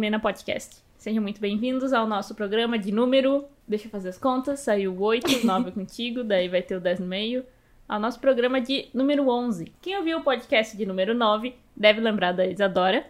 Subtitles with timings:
[0.00, 0.78] Amena Podcast.
[0.96, 3.44] Sejam muito bem-vindos ao nosso programa de número.
[3.68, 4.60] Deixa eu fazer as contas.
[4.60, 7.44] Saiu o 8, 9 contigo, daí vai ter o 10 no meio.
[7.86, 9.70] Ao nosso programa de número 11.
[9.82, 13.06] Quem ouviu o podcast de número 9 deve lembrar da Isadora.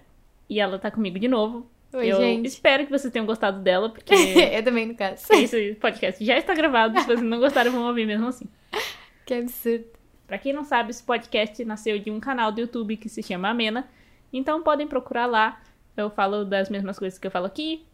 [0.48, 1.64] E ela tá comigo de novo.
[1.92, 2.46] Oi, eu gente.
[2.46, 4.12] espero que vocês tenham gostado dela, porque
[4.52, 5.32] eu também, no caso.
[5.32, 6.98] esse podcast já está gravado.
[6.98, 8.48] Se vocês não gostaram, vão ouvir mesmo assim.
[9.24, 9.84] Que absurdo.
[10.26, 13.48] Pra quem não sabe, esse podcast nasceu de um canal do YouTube que se chama
[13.48, 13.88] Amena.
[14.32, 15.60] Então podem procurar lá.
[16.00, 17.84] Eu falo das mesmas coisas que eu falo aqui.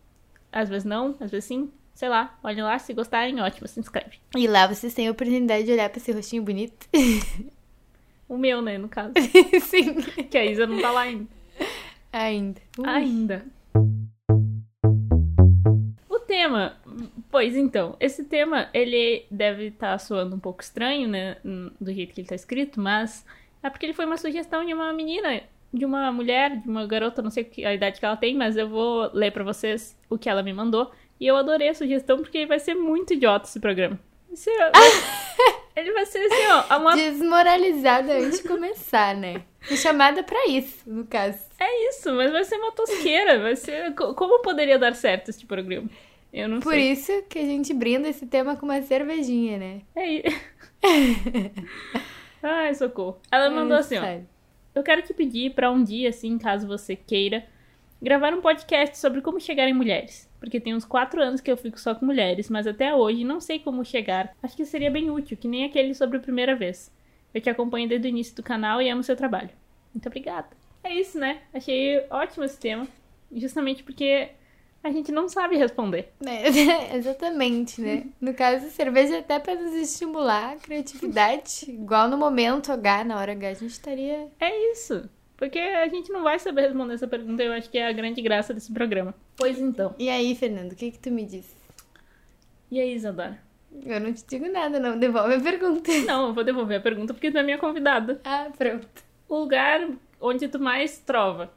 [0.52, 1.70] Às vezes não, às vezes sim.
[1.94, 4.18] Sei lá, olhem lá, se gostarem, ótimo, se inscreve.
[4.36, 6.86] E lá vocês têm a oportunidade de olhar pra esse rostinho bonito.
[8.28, 9.12] O meu, né, no caso.
[9.62, 9.94] Sim.
[10.28, 11.28] Que a Isa não tá lá ainda.
[12.12, 12.60] Ainda.
[12.76, 12.88] Ui.
[12.88, 13.46] Ainda.
[16.08, 16.76] O tema,
[17.30, 21.36] pois então, esse tema ele deve estar soando um pouco estranho, né,
[21.80, 23.24] do jeito que ele tá escrito, mas
[23.62, 25.42] é porque ele foi uma sugestão de uma menina,
[25.76, 28.68] de uma mulher, de uma garota, não sei a idade que ela tem, mas eu
[28.68, 30.90] vou ler pra vocês o que ela me mandou.
[31.20, 33.98] E eu adorei a sugestão porque vai ser muito idiota esse programa.
[34.34, 34.50] Ser-
[35.76, 39.42] ele vai ser assim, ó, uma Desmoralizada antes de começar, né?
[39.62, 41.38] Chamada pra isso, no caso.
[41.58, 43.38] É isso, mas vai ser uma tosqueira.
[43.40, 43.94] Vai ser.
[43.94, 45.88] co- Como poderia dar certo este programa?
[46.32, 46.92] Eu não Por sei.
[46.92, 49.80] isso que a gente brinda esse tema com uma cervejinha, né?
[49.96, 50.40] É isso.
[52.42, 53.18] Ai, socorro.
[53.30, 54.02] Ela mandou assim, ó.
[54.76, 57.46] Eu quero te pedir pra um dia, assim, caso você queira,
[58.00, 60.30] gravar um podcast sobre como chegar em mulheres.
[60.38, 63.40] Porque tem uns quatro anos que eu fico só com mulheres, mas até hoje não
[63.40, 64.36] sei como chegar.
[64.42, 66.92] Acho que seria bem útil, que nem aquele sobre a primeira vez.
[67.32, 69.48] Eu te acompanho desde o início do canal e amo seu trabalho.
[69.94, 70.48] Muito obrigada.
[70.84, 71.40] É isso, né?
[71.54, 72.86] Achei ótimo esse tema.
[73.32, 74.28] Justamente porque
[74.86, 76.12] a gente não sabe responder.
[76.24, 78.06] É, exatamente, né?
[78.20, 81.66] No caso, cerveja até pra nos estimular a criatividade.
[81.68, 84.28] Igual no momento H, na hora H, a gente estaria.
[84.40, 85.08] É isso.
[85.36, 87.42] Porque a gente não vai saber responder essa pergunta.
[87.42, 89.14] Eu acho que é a grande graça desse programa.
[89.36, 89.94] Pois então.
[89.98, 91.54] E aí, Fernando, o que que tu me diz?
[92.70, 93.38] E aí, Isadora?
[93.84, 94.98] Eu não te digo nada, não.
[94.98, 95.90] Devolve a pergunta.
[96.06, 98.20] Não, eu vou devolver a pergunta porque tu é minha convidada.
[98.24, 98.88] Ah, pronto.
[99.28, 99.86] O lugar
[100.18, 101.52] onde tu mais trova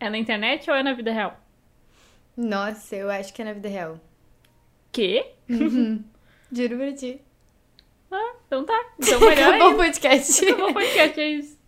[0.00, 1.38] é na internet ou é na vida real?
[2.42, 4.00] Nossa, eu acho que é na vida real.
[4.92, 5.24] Que?
[5.48, 6.02] Uhum.
[6.50, 7.20] Juro pra ti.
[8.10, 8.78] Ah, então tá.
[8.98, 10.44] Então melhor Acabou o podcast.
[10.48, 11.58] Acabou o podcast, é isso.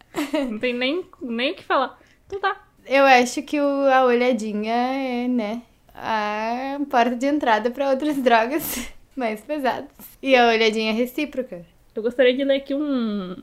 [0.50, 1.98] Não tem nem, nem o que falar.
[2.26, 2.66] Então tá.
[2.86, 5.62] Eu acho que o- a olhadinha é, né,
[5.94, 9.90] a porta de entrada pra outras drogas mais pesadas.
[10.20, 11.64] E a olhadinha é recíproca.
[11.94, 13.36] Eu gostaria de ler aqui um,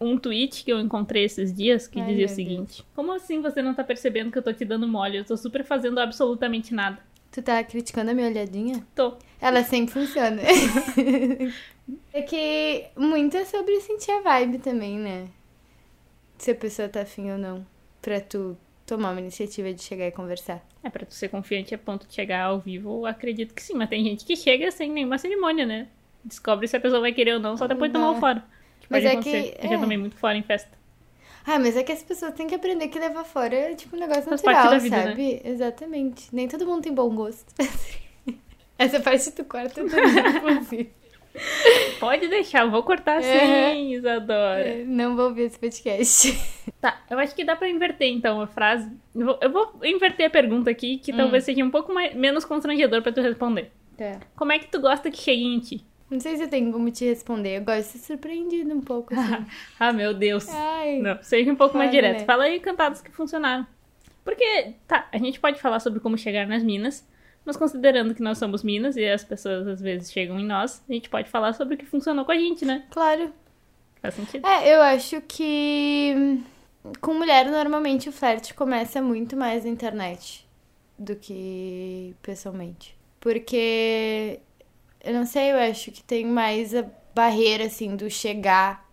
[0.00, 3.62] um tweet que eu encontrei esses dias que Ai, dizia o seguinte: Como assim você
[3.62, 5.18] não tá percebendo que eu tô te dando mole?
[5.18, 6.98] Eu tô super fazendo absolutamente nada.
[7.30, 8.86] Tu tá criticando a minha olhadinha?
[8.94, 9.14] Tô.
[9.40, 10.40] Ela sempre funciona.
[12.12, 15.28] é que muito é sobre sentir a vibe também, né?
[16.38, 17.66] Se a pessoa tá afim ou não.
[18.00, 20.64] Pra tu tomar uma iniciativa de chegar e conversar.
[20.82, 23.74] É, pra tu ser confiante a ponto de chegar ao vivo, eu acredito que sim.
[23.74, 25.88] Mas tem gente que chega sem nenhuma cerimônia, né?
[26.24, 28.44] Descobre se a pessoa vai querer ou não, só depois de tomar o fora.
[28.80, 29.42] Que Mas pode é acontecer.
[29.58, 29.78] que- Eu já é.
[29.80, 30.70] tomei muito fora em festa.
[31.48, 34.00] Ah, mas é que as pessoas têm que aprender que levar fora é tipo um
[34.00, 35.04] negócio Faz natural, parte da vida, né?
[35.10, 35.42] sabe?
[35.44, 36.28] Exatamente.
[36.34, 37.46] Nem todo mundo tem bom gosto.
[38.78, 40.90] Essa parte tu corta também, inclusive.
[42.00, 43.78] Pode deixar, eu vou cortar sim, É.
[43.78, 44.60] Isadora.
[44.68, 46.32] É, Não vou ouvir esse podcast.
[46.80, 48.90] Tá, eu acho que dá pra inverter então a frase.
[49.14, 51.16] Eu vou, eu vou inverter a pergunta aqui, que Hum.
[51.16, 53.70] talvez seja um pouco mais, menos constrangedor pra tu responder.
[53.96, 54.20] Tá.
[54.36, 55.84] Como é que tu gosta que cheguem em ti?
[56.10, 57.58] Não sei se eu tenho como te responder.
[57.58, 59.44] Eu gosto de ser surpreendida um pouco, assim.
[59.78, 60.48] Ah, meu Deus.
[60.48, 60.98] Ai.
[61.00, 62.20] Não, seja um pouco mais direto.
[62.20, 62.24] né?
[62.24, 63.66] Fala aí cantadas que funcionaram.
[64.24, 67.06] Porque, tá, a gente pode falar sobre como chegar nas minas,
[67.44, 70.92] mas considerando que nós somos minas e as pessoas às vezes chegam em nós, a
[70.92, 72.84] gente pode falar sobre o que funcionou com a gente, né?
[72.90, 73.32] Claro.
[74.02, 74.46] Faz sentido?
[74.46, 76.40] É, eu acho que
[77.00, 80.46] com mulher normalmente o flerte começa muito mais na internet
[80.98, 82.96] do que pessoalmente.
[83.20, 84.40] Porque
[85.06, 88.84] eu não sei, eu acho que tem mais a barreira assim do chegar.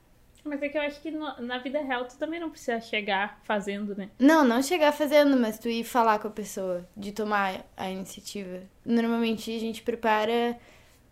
[0.46, 3.40] Mas é que eu acho que no- na vida real tu também não precisa chegar
[3.46, 4.10] fazendo, né?
[4.20, 8.62] Não, não chegar fazendo, mas tu ir falar com a pessoa, de tomar a iniciativa.
[8.86, 10.58] Normalmente a gente prepara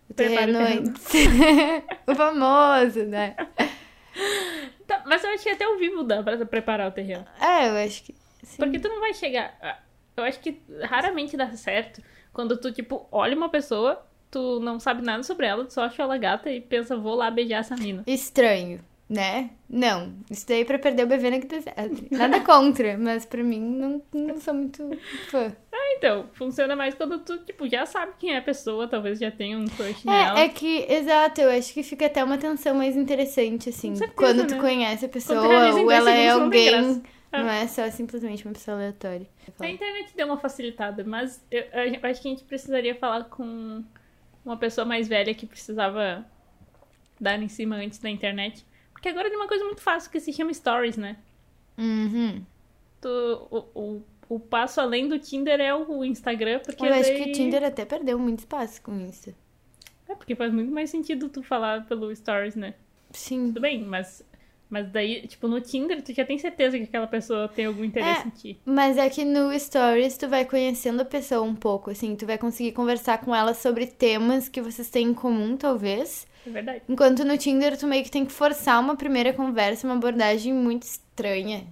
[0.09, 0.89] o Prepara o terreno terreno.
[0.89, 1.05] antes.
[2.07, 3.35] o famoso, né?
[4.85, 7.25] Tá, mas eu acho que até ao vivo dá pra preparar o terreno.
[7.39, 8.15] É, eu acho que.
[8.43, 8.57] Sim.
[8.57, 9.57] Porque tu não vai chegar.
[9.61, 9.79] ah,
[10.17, 12.01] Eu acho que raramente dá certo
[12.33, 16.01] quando tu, tipo, olha uma pessoa, tu não sabe nada sobre ela, tu só acha
[16.01, 18.01] ela gata e pensa, vou lá beijar essa mina.
[18.07, 18.79] Estranho,
[19.09, 19.49] né?
[19.69, 22.07] Não, isso daí pra perder o bebê na que certo.
[22.09, 24.89] Nada contra, mas pra mim não, não sou muito
[25.29, 25.53] fã.
[25.71, 29.29] Ah, então, funciona mais quando tu, tipo, já sabe quem é a pessoa, talvez já
[29.29, 30.39] tenha um crush nela.
[30.39, 33.95] É, é que, exato, eu acho que fica até uma tensão mais interessante, assim.
[33.95, 34.61] Certeza, quando tu né?
[34.61, 37.03] conhece a pessoa, ou ela é alguém.
[37.33, 39.25] Não é só simplesmente uma pessoa aleatória.
[39.59, 43.83] A internet deu uma facilitada, mas eu, eu acho que a gente precisaria falar com
[44.45, 46.25] uma pessoa mais velha que precisava
[47.19, 48.65] dar em cima antes da internet.
[48.91, 51.17] Porque agora tem uma coisa muito fácil que se chama Stories, né?
[51.77, 52.43] Uhum.
[52.99, 53.07] Tu,
[53.49, 57.29] o, o, o passo além do Tinder é o Instagram, porque Eu acho daí- que
[57.29, 59.33] o Tinder até perdeu muito espaço com isso.
[60.07, 62.73] É, porque faz muito mais sentido tu falar pelo Stories, né?
[63.11, 63.47] Sim.
[63.47, 64.23] Tudo bem, mas,
[64.71, 68.23] mas daí, tipo, no Tinder tu já tem certeza que aquela pessoa tem algum interesse
[68.23, 68.27] É.
[68.27, 68.59] em ti.
[68.65, 72.37] Mas é que no Stories tu vai conhecendo a pessoa um pouco, assim, tu vai
[72.37, 76.25] conseguir conversar com ela sobre temas que vocês têm em comum, talvez.
[76.47, 76.81] É verdade.
[76.87, 80.83] Enquanto no Tinder tu meio que tem que forçar uma primeira conversa, uma abordagem muito
[80.83, 81.67] estranha.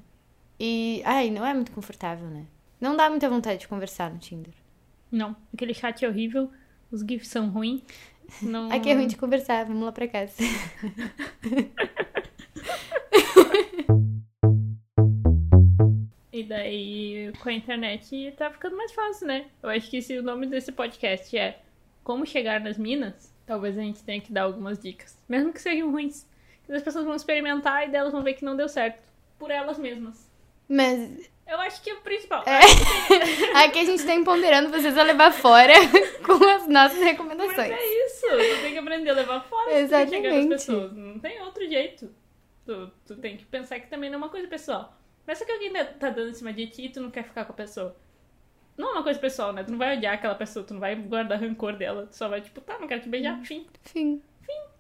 [0.60, 2.44] E, ai, não é muito confortável, né?
[2.82, 4.54] Não dá muita vontade de conversar no Tinder.
[5.10, 6.52] Não, aquele chat é horrível,
[6.92, 7.82] os GIFs são ruins.
[8.44, 8.70] Não...
[8.72, 10.34] Aqui é ruim de conversar, vamos lá pra casa.
[16.32, 19.48] E daí, com a internet, tá ficando mais fácil, né?
[19.62, 21.60] Eu acho que se o nome desse podcast é
[22.04, 25.18] Como Chegar nas Minas, talvez a gente tenha que dar algumas dicas.
[25.28, 26.26] Mesmo que sejam ruins.
[26.66, 29.02] Que as pessoas vão experimentar e delas vão ver que não deu certo.
[29.38, 30.30] Por elas mesmas.
[30.68, 32.44] Mas Eu acho que é o principal.
[32.46, 32.60] É.
[33.66, 35.74] aqui a gente tá empoderando vocês a levar fora
[36.24, 37.72] com as nossas Mas recomendações.
[37.72, 40.50] é isso, tu tem que aprender a levar fora se tu quer chegar nas Exatamente.
[40.50, 40.94] pessoas.
[40.94, 42.10] Não tem outro jeito.
[42.70, 44.96] Tu, tu tem que pensar que também não é uma coisa pessoal.
[45.26, 47.52] Pensa que alguém tá- dando em cima de ti e tu não quer ficar com
[47.52, 47.96] a pessoa.
[48.78, 49.64] Não é uma coisa pessoal, né?
[49.64, 52.06] Tu não vai odiar aquela pessoa, tu não vai guardar rancor dela.
[52.06, 53.66] Tu só vai, tipo, tá, não quero te beijar, fim.
[53.82, 54.22] Fim.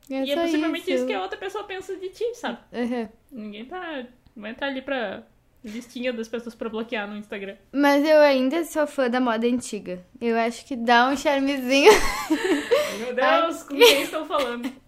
[0.08, 0.94] É e é possivelmente isso.
[0.98, 2.60] isso que a outra pessoa pensa de ti, sabe?
[2.72, 3.10] Uhum.
[3.32, 4.06] Ninguém tá.
[4.36, 5.24] Não vai estar ali pra
[5.64, 7.56] listinha das pessoas pra bloquear no Instagram.
[7.72, 10.06] Mas eu ainda sou fã da moda antiga.
[10.22, 11.92] Eu acho que dá um charmezinho.
[13.00, 14.72] Meu Deus, com quem estão falando?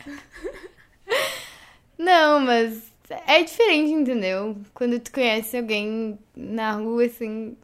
[1.97, 2.90] Não, mas
[3.27, 4.57] é diferente, entendeu?
[4.73, 7.57] Quando tu conhece alguém na rua, assim.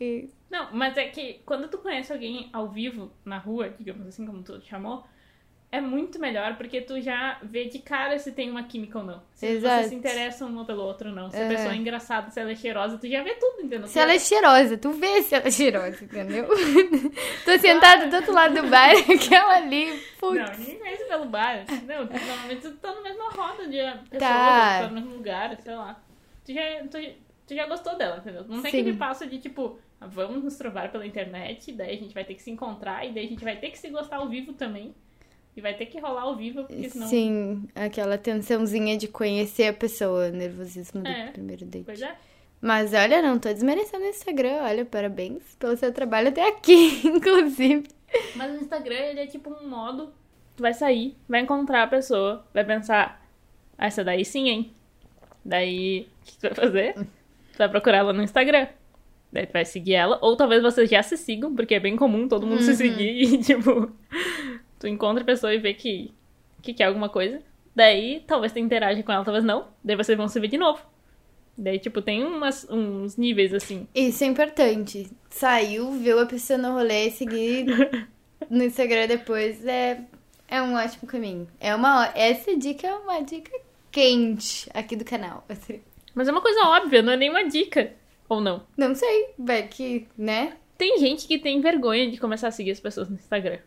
[0.00, 4.26] e- Não, mas é que quando tu conhece alguém ao vivo, na rua, digamos assim,
[4.26, 5.04] como tu chamou,
[5.72, 9.22] é muito melhor porque tu já vê de cara se tem uma química ou não.
[9.32, 9.74] Se Exato.
[9.76, 11.30] vocês se interessam um pelo outro ou não.
[11.30, 11.48] Se a Uhum.
[11.48, 13.88] pessoa é engraçada, se ela é cheirosa, tu já vê tudo, entendeu?
[13.88, 16.46] Se ela é cheirosa, tu vê se ela é cheirosa, entendeu?
[17.44, 20.38] Tô sentada do outro lado do bar, aquela ali, putz.
[20.38, 21.64] Não, ninguém conhece pelo bar.
[21.86, 23.78] Não, normalmente tu tá na mesma roda de
[24.10, 24.78] pessoas, Tá.
[24.82, 26.00] tá no mesmo lugar, sei lá.
[26.44, 26.60] Tu já,
[26.90, 26.98] tu,
[27.46, 28.44] tu já gostou dela, entendeu?
[28.46, 28.80] Não tem Sim.
[28.80, 32.34] aquele passo de tipo, ah, vamos nos trovar pela internet, daí a gente vai ter
[32.34, 34.94] que se encontrar, e daí a gente vai ter que se gostar ao vivo também.
[35.56, 37.06] E vai ter que rolar ao vivo, porque senão.
[37.08, 41.30] Sim, aquela tensãozinha de conhecer a pessoa, nervosismo do É.
[41.30, 41.84] primeiro date.
[41.84, 42.14] Pois é.
[42.60, 47.86] Mas olha, não tô desmerecendo o Instagram, olha, parabéns pelo seu trabalho até aqui, inclusive.
[48.36, 50.12] Mas o Instagram, ele é tipo um modo.
[50.56, 53.22] Tu vai sair, vai encontrar a pessoa, vai pensar,
[53.76, 54.72] ah, essa daí sim, hein?
[55.44, 56.94] Daí, o que tu vai fazer?
[56.94, 58.68] Tu vai procurar ela no Instagram.
[59.32, 62.28] Daí tu vai seguir ela, ou talvez vocês já se sigam, porque é bem comum
[62.28, 63.90] todo mundo se seguir e, tipo,
[64.82, 66.12] tu encontra a pessoa e vê que,
[66.60, 67.40] que quer alguma coisa.
[67.74, 69.68] Daí, talvez tu interage com ela, talvez não.
[69.82, 70.82] Daí vocês vão se ver de novo.
[71.56, 73.86] Daí, tipo, tem umas, uns níveis assim.
[73.94, 75.08] Isso é importante.
[75.30, 77.66] Saiu, viu a pessoa no rolê, seguir
[78.50, 80.00] no Instagram depois é,
[80.48, 81.46] é um ótimo caminho.
[81.60, 83.52] É uma, essa dica é uma dica
[83.92, 85.44] quente aqui do canal.
[85.48, 85.80] assim.
[86.12, 87.92] Mas é uma coisa óbvia, não é nenhuma dica.
[88.28, 88.66] Ou não.
[88.76, 90.54] Não sei, vai que, né?
[90.76, 93.58] Tem gente que tem vergonha de começar a seguir as pessoas no Instagram.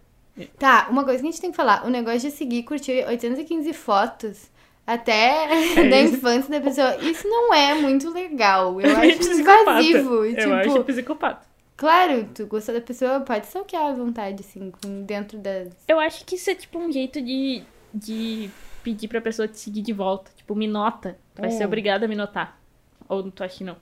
[0.60, 1.86] Tá, uma coisa que a gente tem que falar.
[1.86, 4.52] O negócio de seguir e curtir 815 fotos
[4.86, 5.48] até
[5.90, 6.16] da isso.
[6.16, 6.98] infância da pessoa.
[6.98, 8.80] Isso não é muito legal.
[8.82, 9.62] Eu É acho psicopata.
[9.82, 10.26] invasivo.
[10.26, 11.48] Eu tipo, acho psicopata.
[11.78, 15.70] claro, tu gostou da pessoa, pode stalkear à vontade, assim, com- dentro das.
[15.88, 17.64] Eu acho que isso é tipo um jeito de,
[17.94, 18.50] de
[18.84, 20.32] pedir pra pessoa te seguir de volta.
[20.36, 21.18] Tipo, me nota.
[21.34, 21.54] Tu vai É.
[21.54, 22.60] ser obrigada a me notar.
[23.08, 23.78] Ou tu acha que não?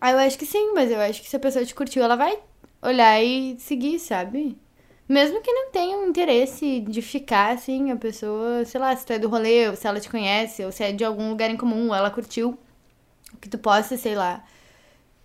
[0.00, 2.14] Ah, eu acho que sim, mas eu acho que se a pessoa te curtiu, ela
[2.16, 2.38] vai
[2.82, 4.56] olhar e seguir, sabe?
[5.08, 9.12] Mesmo que não tenha um interesse de ficar, assim, a pessoa, sei lá, se tu
[9.12, 11.56] é do rolê, ou se ela te conhece, ou se é de algum lugar em
[11.56, 12.58] comum, ou ela curtiu,
[13.40, 14.44] que tu possa, sei lá,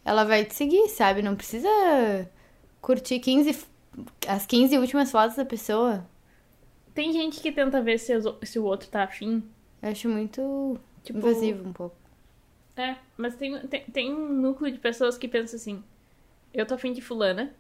[0.05, 1.21] ela vai te seguir, sabe?
[1.21, 1.69] Não precisa
[2.81, 3.67] curtir 15, f-
[4.27, 6.05] as 15 últimas fotos da pessoa.
[6.93, 9.43] Tem gente que tenta ver se, os- se o outro tá afim.
[9.81, 11.95] Eu acho muito Tipo, invasivo um pouco.
[12.75, 15.83] É, mas tem, tem, tem um núcleo de pessoas que pensam assim:
[16.53, 17.53] eu tô afim de fulana,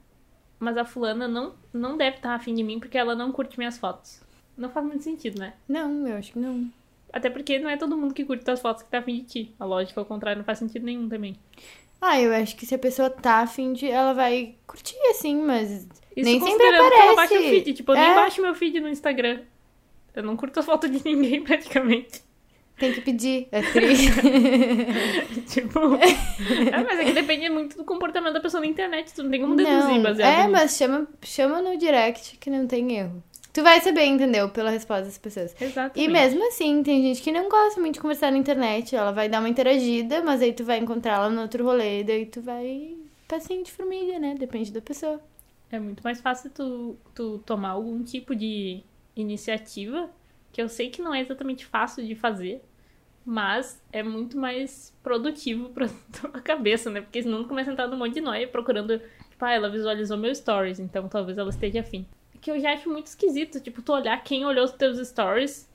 [0.59, 3.77] mas a fulana não, não deve estar afim de mim porque ela não curte minhas
[3.77, 4.21] fotos.
[4.57, 5.53] Não faz muito sentido, né?
[5.67, 6.69] Não, eu acho que não.
[7.13, 9.55] Até porque não é todo mundo que curte tuas fotos que tá afim de ti.
[9.59, 11.35] A lógica ao contrário não faz sentido nenhum também.
[12.01, 13.89] Ah, eu acho que se a pessoa tá afim de.
[13.89, 15.87] Ela vai curtir, assim, mas.
[16.15, 17.49] Isso nem sempre considerando que ela baixa o aparece.
[17.63, 17.73] feed.
[17.73, 18.15] Tipo, eu nem É.
[18.15, 19.41] baixo meu feed no Instagram.
[20.13, 22.21] Eu não curto a foto de ninguém praticamente.
[22.79, 23.47] Tem que pedir.
[23.51, 23.95] É tri.
[25.47, 25.79] tipo.
[25.95, 29.13] É, mas é que depende muito do comportamento da pessoa na internet.
[29.13, 30.51] Tu não tem como deduzir Não, baseado é, nisso.
[30.51, 33.23] mas chama, chama no direct que não tem erro.
[33.51, 34.49] Tu vai saber, entendeu?
[34.49, 35.55] Pela resposta das pessoas.
[35.59, 35.99] Exatamente.
[35.99, 38.95] E mesmo assim, tem gente que não gosta muito de conversar na internet.
[38.95, 42.25] Ela vai dar uma interagida, mas aí tu vai encontrar ela no outro rolê, daí
[42.25, 42.95] tu vai
[43.27, 44.35] passinho de formiga, né?
[44.37, 45.21] Depende da pessoa.
[45.71, 48.81] É muito mais fácil tu, tu tomar algum tipo de
[49.15, 50.09] iniciativa,
[50.51, 52.61] que eu sei que não é exatamente fácil de fazer,
[53.25, 55.87] mas é muito mais produtivo pra
[56.19, 57.01] tua cabeça, né?
[57.01, 58.99] Porque senão tu começa a entrar num monte de noia procurando,
[59.29, 62.05] tipo, ah, ela visualizou meu stories, então talvez ela esteja afim.
[62.41, 65.69] Que eu já acho muito esquisito, tipo, tu olhar quem olhou os teus stories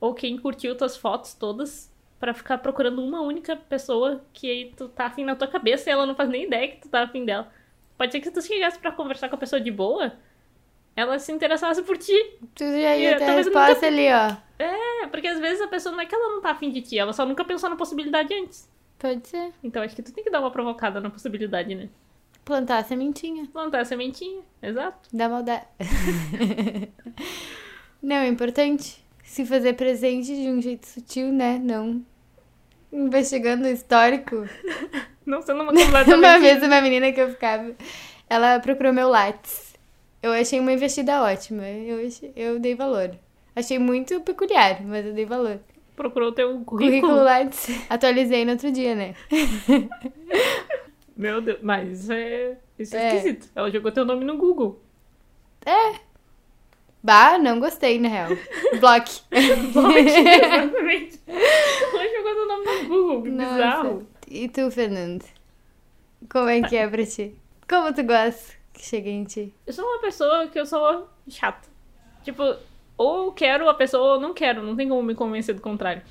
[0.00, 5.06] ou quem curtiu tuas fotos todas pra ficar procurando uma única pessoa que tu tá
[5.06, 7.50] afim na tua cabeça e ela não faz nem ideia que tu tá afim dela.
[7.96, 10.12] Pode ser que se tu chegasse pra conversar com a pessoa de boa,
[10.98, 12.12] ela se interessasse por ti.
[12.56, 14.36] Tu já ia ter a resposta ali, ó.
[14.58, 16.98] É, porque às vezes a pessoa não é que ela não tá afim de ti,
[16.98, 18.68] ela só nunca pensou na possibilidade antes.
[18.98, 19.52] Pode ser.
[19.62, 21.88] Então acho que tu tem que dar uma provocada na possibilidade, né?
[22.44, 23.46] Plantar a sementinha.
[23.52, 25.08] Plantar a sementinha, exato.
[25.12, 25.66] Dá maldade.
[28.02, 31.60] não, é importante se fazer presente de um jeito sutil, né?
[31.62, 32.04] Não
[32.92, 34.48] investigando o histórico.
[35.24, 36.14] Não sendo uma completamente...
[36.16, 37.74] Uma vez uma menina que eu ficava,
[38.30, 39.67] ela procurou meu Lattes.
[40.22, 41.66] Eu achei uma investida ótima.
[41.68, 43.10] Eu, achei- eu dei valor.
[43.54, 45.60] Achei muito peculiar, mas eu dei valor.
[45.96, 47.14] Procurou teu Currículo currículo.
[47.24, 47.68] Lattes.
[47.90, 49.14] Atualizei no outro dia, né?
[51.16, 53.16] Meu Deus, mas isso é, isso é, É.
[53.16, 53.48] esquisito.
[53.54, 54.80] Ela jogou teu nome no Google.
[57.02, 58.28] Bah, não gostei, na real.
[58.80, 59.20] Bloque.
[59.30, 61.20] Exatamente.
[61.26, 63.52] Ela jogou teu nome no Google, que Nossa.
[63.54, 64.06] bizarro.
[64.28, 65.24] E tu, Fernando?
[66.30, 67.34] Como é que é pra ti?
[67.68, 69.52] Como tu gosta que chegue em ti?
[69.66, 71.68] Eu sou uma pessoa que eu sou chata.
[72.24, 72.42] Tipo,
[72.96, 74.62] ou quero a pessoa ou não quero.
[74.62, 76.02] Não tem como me convencer do contrário.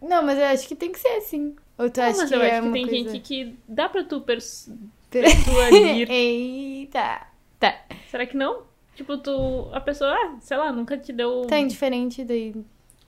[0.00, 1.54] Não, mas eu acho que tem que ser assim.
[1.78, 2.96] Ou tu Não, acha mas que eu é acho que tem coisa...
[3.10, 4.70] gente que dá pra tu pers
[5.10, 6.10] persuadir.
[6.10, 7.26] Eita.
[7.58, 7.80] Tá.
[8.10, 8.62] Será que não?
[8.94, 9.68] Tipo, tu.
[9.72, 11.42] A pessoa, ah, sei lá, nunca te deu.
[11.46, 12.54] Tá indiferente daí.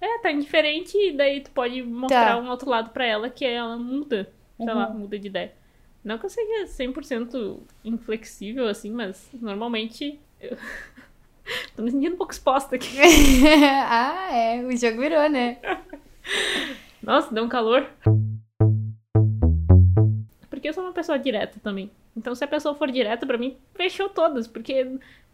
[0.00, 2.38] É, tá indiferente, e daí tu pode mostrar Tá.
[2.38, 4.30] um outro lado pra ela que ela muda.
[4.56, 4.99] Sei lá, Uhum.
[5.00, 5.52] muda de ideia.
[6.04, 10.20] Não que eu seja 100% inflexível, assim, mas normalmente.
[10.40, 10.56] Eu...
[11.76, 12.96] Tô me sentindo um pouco exposta aqui.
[13.87, 14.62] ah, é.
[14.64, 15.58] O jogo virou, né?
[17.02, 17.87] Nossa, deu um calor.
[20.49, 21.90] Porque eu sou uma pessoa direta também.
[22.16, 24.46] Então, se a pessoa for direta, pra mim, fechou todas.
[24.46, 24.87] Porque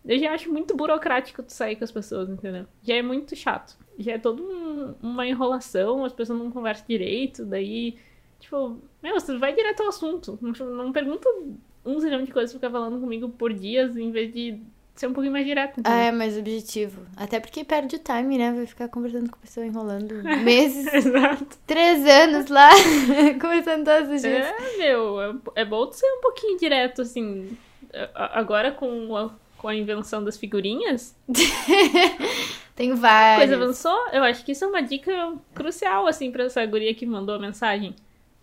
[0.05, 2.67] eu já acho muito burocrático tu sair com as pessoas, entendeu?
[2.83, 3.77] Já é muito chato.
[3.99, 7.97] Já é toda um- uma enrolação, as pessoas não conversam direito, daí.
[8.41, 10.39] Tipo, meu, você vai direto ao assunto.
[10.41, 11.29] Não, não pergunta
[11.85, 14.59] um zilhão de coisas pra ficar falando comigo por dias, em vez de
[14.95, 15.79] ser um pouquinho mais direto.
[15.79, 15.99] Ah, entendeu?
[16.01, 17.03] é mais objetivo.
[17.17, 18.53] Até porque perde o time, né?
[18.53, 21.47] Vai ficar conversando com a pessoa enrolando meses, Exato.
[21.67, 22.69] três anos lá,
[23.41, 24.47] conversando todos os dias.
[24.47, 27.57] É, meu, é, é bom tu ser um pouquinho direto, assim.
[28.15, 31.15] A- Agora com a, com a invenção das figurinhas,
[32.75, 33.49] Tem a vários.
[33.51, 34.09] coisa avançou.
[34.13, 35.13] Eu acho que isso é uma dica
[35.55, 37.95] crucial, assim, pra essa guria que mandou a mensagem.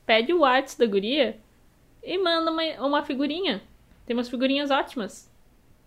[0.07, 1.37] Pede o WhatsApp da guria
[2.01, 3.61] e manda uma, uma figurinha.
[4.05, 5.29] Tem umas figurinhas ótimas,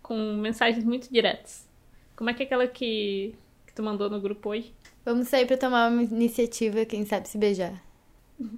[0.03, 1.67] com mensagens muito diretas.
[2.15, 3.33] Como é que é aquela que,
[3.65, 4.71] que tu mandou no grupo hoje?
[5.03, 7.73] Vamos sair pra tomar uma iniciativa, quem sabe se beijar.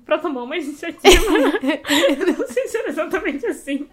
[0.05, 0.99] Pra tomar uma iniciativa.
[2.37, 3.87] Não sei se era exatamente assim.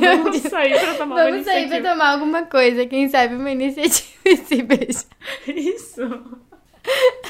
[0.00, 1.80] Vamos sair pra tomar uma Vamos sair iniciativa.
[1.80, 5.04] pra tomar alguma coisa, quem sabe uma iniciativa e se beijar.
[5.48, 6.02] Isso.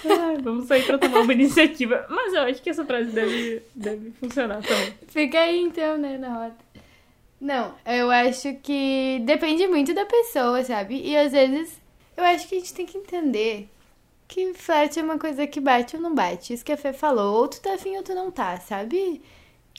[0.05, 2.07] Ai, vamos sair pra tomar uma iniciativa.
[2.09, 4.95] Mas eu acho que essa frase deve, deve funcionar também.
[5.09, 6.71] Fica aí então, né, na rota.
[7.41, 11.01] Não, eu acho que depende muito da pessoa, sabe?
[11.03, 11.81] E às vezes
[12.17, 13.69] eu acho que a gente tem que entender
[14.29, 16.53] que flerte é uma coisa que bate ou não bate.
[16.53, 17.41] Isso que a Fê falou.
[17.41, 19.23] Ou tu tá afim ou tu não tá, sabe?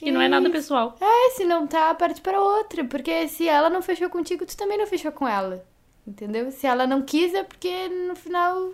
[0.01, 0.97] E não é nada pessoal.
[0.99, 2.83] É, se não tá, parte para outra.
[2.83, 5.63] Porque se ela não fechou contigo, tu também não fechou com ela.
[6.05, 6.51] Entendeu?
[6.51, 8.73] Se ela não quis, é porque no final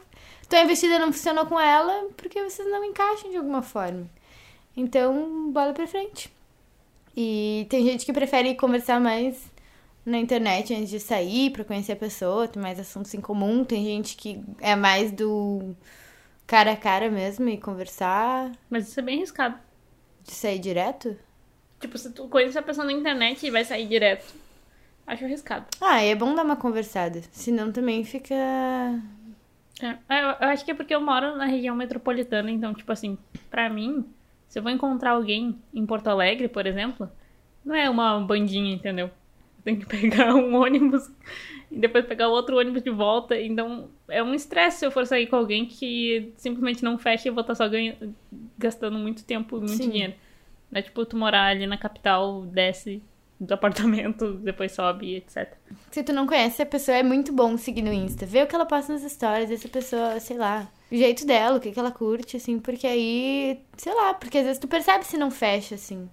[0.49, 4.07] tua investida não funcionou com ela, porque vocês não encaixam de alguma forma.
[4.75, 6.31] Então, bola pra frente.
[7.15, 9.51] E tem gente que prefere conversar mais
[10.05, 13.65] na internet antes de sair pra conhecer a pessoa, tem mais assuntos em comum.
[13.65, 15.75] Tem gente que é mais do
[16.45, 19.57] cara a cara mesmo e conversar, Mas isso é bem arriscado.
[20.23, 21.17] de sair direto.
[21.79, 24.25] Tipo, se tu conhece a pessoa na internet e vai sair direto.
[25.05, 25.65] Acho arriscado.
[25.81, 27.21] Ah, é bom dar uma conversada.
[27.31, 28.35] Senão também fica.
[29.81, 33.17] É, eu, eu acho que é porque eu moro na região metropolitana, então, tipo assim,
[33.49, 34.05] pra mim,
[34.47, 37.09] se eu vou encontrar alguém em Porto Alegre, por exemplo,
[37.63, 39.07] não é uma bandinha, entendeu?
[39.07, 41.09] Eu tenho que pegar um ônibus
[41.69, 45.27] e depois pegar outro ônibus de volta, então é um estresse se eu for sair
[45.27, 47.97] com alguém que simplesmente não fecha e eu vou estar só ganha...
[48.57, 49.89] gastando muito tempo, muito Sim.
[49.89, 50.13] dinheiro.
[50.71, 53.01] Não é tipo tu morar ali na capital, desce
[53.39, 55.53] do apartamento, depois sobe, etc.
[55.91, 58.25] Se tu não conhece a pessoa, é muito bom seguir no Insta.
[58.25, 61.59] Ver o que ela posta nas histórias, essa pessoa, sei lá, o jeito dela, o
[61.59, 65.17] que, que ela curte, assim, porque aí, sei lá, porque às vezes tu percebe se
[65.17, 66.09] não fecha, assim.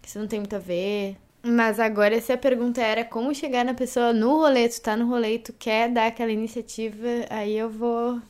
[0.00, 1.16] Que isso não tem muito a ver.
[1.42, 5.06] Mas agora, se a pergunta era como chegar na pessoa no rolê, tu tá no
[5.06, 8.20] rolê tu quer dar aquela iniciativa, aí eu vou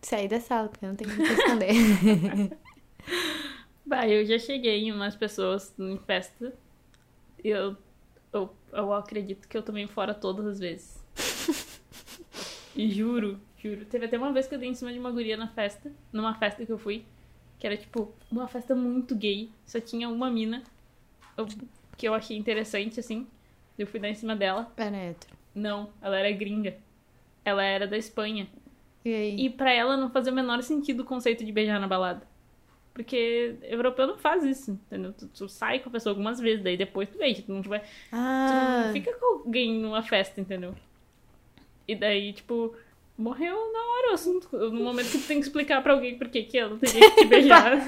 [0.00, 1.72] sair da sala, porque eu não tenho como responder.
[3.84, 6.52] Bah, eu já cheguei em umas pessoas em festa.
[7.42, 7.76] Eu,
[8.32, 11.04] eu, eu acredito que eu tomei fora todas as vezes.
[12.76, 13.84] E juro, juro.
[13.86, 16.34] Teve até uma vez que eu dei em cima de uma guria na festa, numa
[16.34, 17.04] festa que eu fui,
[17.58, 19.50] que era tipo uma festa muito gay.
[19.66, 20.62] Só tinha uma mina
[21.36, 21.46] eu-
[21.96, 23.26] que eu achei interessante, assim.
[23.76, 24.72] Eu fui dar em cima dela.
[24.76, 25.36] Era hétero.
[25.54, 26.76] Não, ela era gringa.
[27.44, 28.46] Ela era da Espanha.
[29.04, 29.40] E aí?
[29.46, 32.26] E pra ela não fazia o menor sentido o conceito de beijar na balada.
[32.98, 35.12] Porque europeu não faz isso, entendeu?
[35.12, 37.42] Tu, tu sai com a pessoa algumas vezes, daí depois tu beija.
[37.42, 40.74] Tu não, vai, tu Ah, não fica com alguém numa festa, entendeu?
[41.86, 42.74] E daí, tipo,
[43.16, 44.48] morreu na hora o assunto.
[44.52, 47.16] No momento que tu tem que explicar pra alguém por que que ela teria que
[47.18, 47.72] te beijar.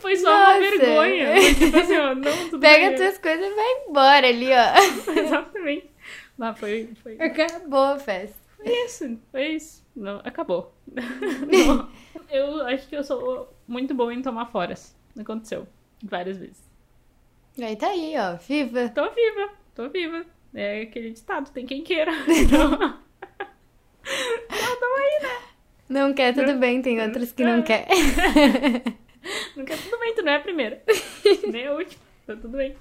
[0.00, 0.58] Foi só uma Nossa.
[0.58, 1.26] vergonha.
[1.40, 2.96] Foi tipo assim, ó, não, tudo pega bem.
[2.96, 5.12] tuas coisas e vai embora ali, ó.
[5.20, 5.90] Exatamente.
[6.36, 8.41] Mas foi, foi, Acabou a festa.
[8.62, 9.86] Foi isso, foi isso.
[9.94, 10.74] Não, acabou.
[10.86, 11.90] Não.
[12.30, 14.96] Eu acho que eu sou muito boa em tomar foras.
[15.18, 15.68] Aconteceu
[16.02, 16.62] várias vezes.
[17.60, 18.36] Aí tá aí, ó.
[18.36, 18.88] Viva.
[18.88, 20.24] Tô viva, tô viva.
[20.54, 22.12] É aquele ditado, tem quem queira.
[22.28, 22.98] Então,
[25.88, 27.86] Não quer, tudo bem, tem outros que não quer.
[29.56, 30.82] não quer tudo bem, tu não é a primeira.
[31.46, 32.74] Nem a última, tá tudo bem.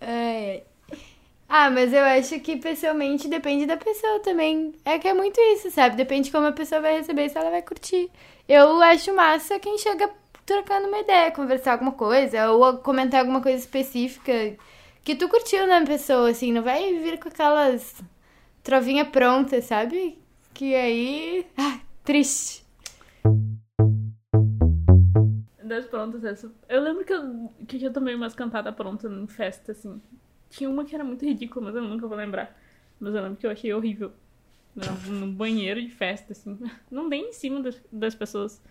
[0.00, 0.62] Ai, ai.
[1.48, 4.74] Ah, mas eu acho que pessoalmente depende da pessoa também.
[4.84, 5.96] É que é muito isso, sabe?
[5.96, 8.10] Depende de como a pessoa vai receber, se ela vai curtir.
[8.48, 10.10] Eu acho massa quem chega
[10.44, 14.32] trocando uma ideia, conversar alguma coisa, ou comentar alguma coisa específica
[15.02, 16.52] que tu curtiu na pessoa, assim.
[16.52, 18.02] Não vai vir com aquelas
[18.62, 20.18] trovinha pronta, sabe?
[20.52, 21.46] Que aí.
[21.56, 22.64] Ah, triste.
[25.62, 26.52] Das prontas, essa.
[26.68, 30.00] Eu lembro que eu, que eu tomei umas cantadas prontas em festa, assim.
[30.56, 32.56] Tinha uma que era muito ridícula, mas eu nunca vou lembrar.
[33.00, 34.12] Mas eu lembro que eu achei horrível.
[34.74, 36.58] No, no banheiro de festa, assim.
[36.90, 38.62] Não nem em cima das, das pessoas.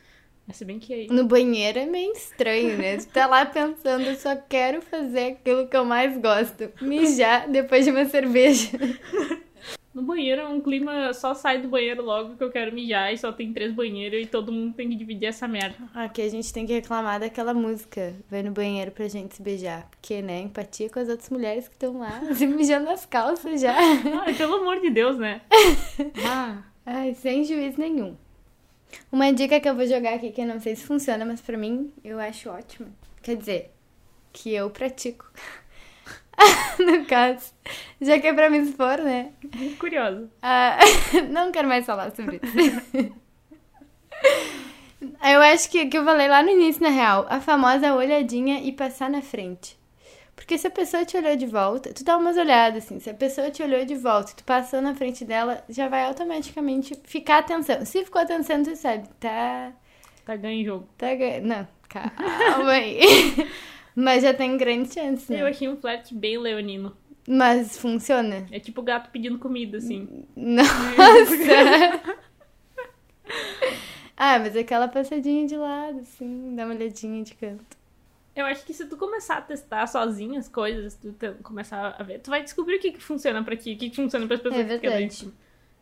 [0.48, 1.08] Mas se bem que aí.
[1.08, 2.98] No banheiro é meio estranho, né?
[2.98, 6.70] Tu tá lá pensando, eu só quero fazer aquilo que eu mais gosto.
[6.82, 8.70] Mijar depois de uma cerveja.
[9.94, 11.14] No banheiro é um clima.
[11.14, 14.26] Só sai do banheiro logo que eu quero mijar e só tem três banheiros e
[14.26, 15.78] todo mundo tem que dividir essa merda.
[15.94, 18.16] Aqui a gente tem que reclamar daquela música.
[18.30, 19.88] Vai no banheiro pra gente se beijar.
[19.90, 20.42] Porque, né?
[20.42, 23.76] Empatia com as outras mulheres que estão lá se mijando nas calças já.
[24.26, 25.42] Ai, pelo amor de Deus, né?
[26.26, 26.64] Ah.
[26.86, 28.18] Ai, sem juízo nenhum.
[29.12, 31.58] Uma dica que eu vou jogar aqui, que eu não sei se funciona, mas pra
[31.58, 32.88] mim eu acho ótima.
[33.22, 33.72] Quer dizer,
[34.34, 35.32] que eu pratico.
[36.80, 37.54] no caso.
[38.02, 39.32] Já que é pra me expor, né?
[39.56, 40.30] Muito curiosa.
[40.42, 40.78] Ah,
[41.30, 43.14] não quero mais falar sobre isso.
[45.22, 48.72] Eu acho que, que eu falei lá no início, na real, a famosa olhadinha e
[48.72, 49.78] passar na frente.
[50.36, 53.14] Porque se a pessoa te olhou de volta, tu dá umas olhadas assim, se a
[53.14, 57.40] pessoa te olhou de volta e tu passou na frente dela, já vai automaticamente ficar
[57.40, 57.86] atenção.
[57.86, 59.72] Se ficou atenção, tu sabe, tá.
[60.26, 60.90] Tá ganho jogo.
[60.98, 63.00] tá ga- não, calma aí.
[63.96, 65.50] Mas já tem grande chance, Eu né?
[65.50, 66.96] achei um flerte bem leonino.
[67.28, 68.46] Mas funciona.
[68.52, 70.26] É tipo gato pedindo comida, assim.
[70.36, 70.70] Nossa!
[74.18, 77.78] ah, mas aquela passadinha de lado, assim, dá uma olhadinha de canto.
[78.36, 82.20] Eu acho que se tu começar a testar sozinho as coisas, tu começar a ver,
[82.20, 84.62] tu vai descobrir o que, que funciona pra ti, o que, que funciona pras pessoas
[84.72, 85.32] É que verdade.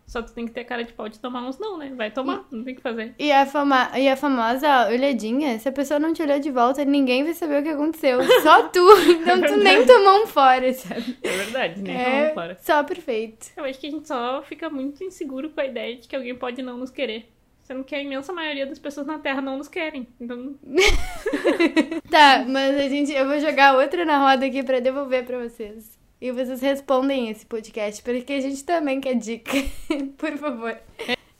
[0.06, 1.94] Só tu tem que ter cara de pau de tomar uns não, né?
[1.96, 3.16] Vai tomar, não tem o que fazer.
[3.18, 3.92] E a, fama...
[3.98, 7.62] e a famosa olhadinha, se a pessoa não te olhou de volta, ninguém vai saber
[7.62, 8.20] o que aconteceu.
[8.44, 8.86] Só tu.
[9.10, 11.18] Então tu nem tomou um fora, sabe?
[11.24, 11.94] É verdade, né?
[11.94, 12.58] É Vamos fora.
[12.62, 13.48] só perfeito.
[13.56, 16.36] Eu acho que a gente só fica muito inseguro com a ideia de que alguém
[16.36, 17.32] pode não nos querer.
[17.64, 20.08] Sendo que a imensa maioria das pessoas na Terra não nos querem.
[20.20, 20.56] Então,
[22.10, 25.98] Tá, mas a gente, eu vou jogar outra na roda aqui pra devolver pra vocês.
[26.22, 29.52] E vocês respondem esse podcast, porque a gente também quer dica.
[30.20, 30.80] Por favor.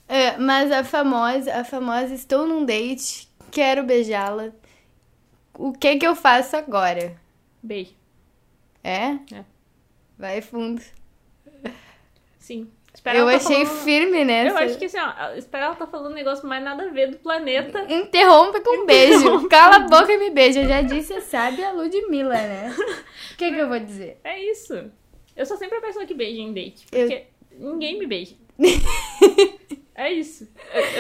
[0.08, 4.52] É, mas a famosa, a famosa estou num date, quero beijá-la.
[5.54, 7.16] O que que eu faço agora?
[7.62, 7.94] beijo.
[8.84, 9.20] É?
[9.32, 9.46] É.
[10.18, 10.82] Vai fundo.
[12.40, 12.72] Sim.
[13.06, 14.50] Eu tá achei falando- firme nessa.
[14.60, 17.10] Eu acho que assim, ó, espera ela tá falando um negócio mais nada a ver
[17.12, 17.86] do planeta.
[17.90, 19.48] Interrompe com um beijo.
[19.50, 20.62] Cala a boca e me beija.
[20.62, 22.76] Eu já disse a sábia Ludmilla, né?
[23.34, 24.20] O que que eu vou dizer?
[24.24, 24.92] É isso.
[25.36, 26.86] Eu sou sempre a pessoa que beija em date.
[26.92, 27.24] Porque
[27.58, 28.36] ninguém me beija.
[29.96, 30.48] é isso.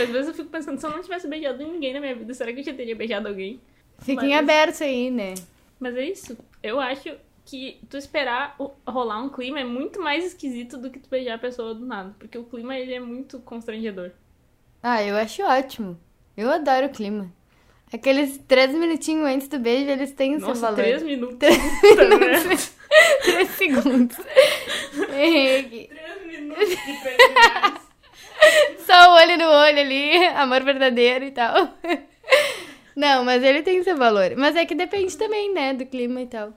[0.01, 2.51] Às vezes eu fico pensando, se eu não tivesse beijado ninguém na minha vida, será
[2.54, 3.60] que eu já teria beijado alguém?
[3.99, 5.34] Fiquem Mas- abertos aí, né?
[5.80, 6.38] Mas é isso.
[6.63, 7.10] Eu acho
[7.45, 8.56] que tu esperar
[8.88, 12.15] rolar um clima é muito mais esquisito do que tu beijar a pessoa do nada.
[12.17, 14.12] Porque o clima, ele é muito constrangedor.
[14.82, 15.99] Ah, eu acho ótimo.
[16.36, 17.32] Eu adoro o clima.
[17.93, 20.75] Aqueles três minutinhos antes do beijo, eles têm o seu Nossa, valor.
[20.77, 21.38] três minutos.
[21.38, 21.60] Três
[22.10, 22.73] minutos.
[23.23, 24.17] Três segundos.
[25.08, 25.69] Três
[26.25, 26.82] minutos de.
[28.86, 31.54] Só o olho no olho ali, amor verdadeiro e tal.
[32.95, 34.36] Não, mas ele tem seu valor.
[34.36, 36.54] Mas é que depende também, né, do clima e tal.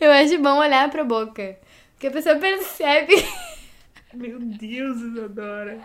[0.00, 1.58] Eu acho bom olhar pra boca.
[1.92, 3.14] Porque a pessoa percebe.
[4.14, 5.78] Meu Deus, Isadora.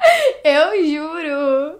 [0.43, 1.79] Eu juro.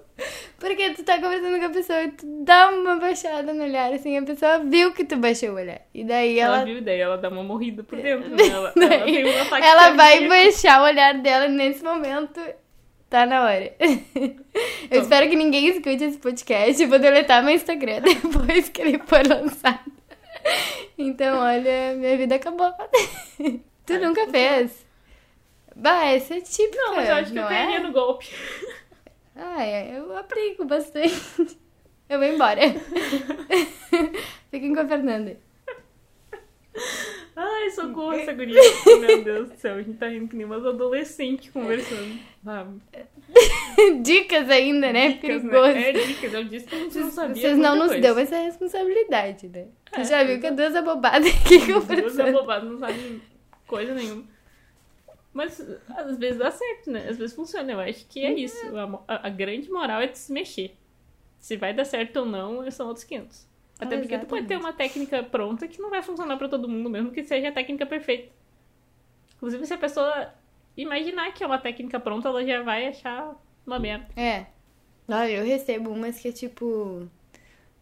[0.59, 4.17] Porque tu tá conversando com a pessoa e tu dá uma baixada no olhar, assim,
[4.17, 5.81] a pessoa viu que tu baixou o olhar.
[5.93, 6.65] E daí Ela, ela.
[6.65, 8.29] viu daí, ela dá uma morrida por dentro.
[8.35, 8.47] Né?
[8.47, 12.39] Ela, ela ela vai baixar o olhar dela nesse momento.
[13.15, 13.73] Tá na hora.
[14.91, 16.83] Eu espero que ninguém escute esse podcast.
[16.83, 19.89] Eu vou deletar meu Instagram depois que ele for lançado.
[20.97, 22.73] Então, olha, minha vida acabou.
[23.85, 24.85] Tu Ai, nunca fez?
[25.73, 26.75] Bah, essa é típica.
[26.75, 27.79] Não, mas eu acho que eu é?
[27.79, 28.29] no golpe.
[29.33, 31.57] Ah, eu aplico bastante.
[32.09, 32.59] Eu vou embora.
[34.51, 35.39] Fiquem com a Fernanda.
[37.35, 38.59] Ai, socorro essa guria.
[38.99, 42.17] Meu Deus do céu, a gente tá rindo que nem umas adolescentes conversando.
[42.41, 42.81] Vamos.
[44.03, 45.09] Dicas ainda, né?
[45.13, 45.49] Dicas, né?
[45.49, 45.77] Perigoso.
[45.77, 47.35] É dicas, eu disse que a gente não sabia.
[47.41, 48.01] Vocês não nos coisa.
[48.01, 49.67] dão essa responsabilidade, né?
[49.93, 52.29] Você É, já viu que é duas abobadas aqui Duas conversando.
[52.37, 53.21] abobadas não sabem
[53.67, 54.23] coisa nenhuma.
[55.33, 57.07] Mas às vezes dá certo, né?
[57.09, 57.69] Às vezes funciona.
[57.73, 58.77] Eu acho que é isso.
[58.77, 60.73] A, mo- a- a grande moral é de se mexer.
[61.37, 63.45] Se vai dar certo ou não, são outros 500.
[63.79, 64.63] Até Ah, porque tu pode ter exatamente.
[64.65, 67.85] uma técnica pronta que não vai funcionar pra todo mundo, mesmo que seja a técnica
[67.85, 68.31] perfeita.
[69.35, 70.33] Inclusive, se a pessoa
[70.77, 73.35] imaginar que é uma técnica pronta, ela já vai achar
[73.67, 74.07] uma merda.
[74.15, 74.45] É.
[75.07, 77.07] Olha, eu recebo umas que é tipo.